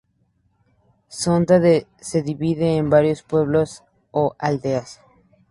Sonda 1.09 1.59
se 1.99 2.23
divide 2.23 2.75
en 2.75 2.89
varios 2.89 3.21
pueblos 3.21 3.83
o 4.09 4.35
aldeas. 4.39 4.99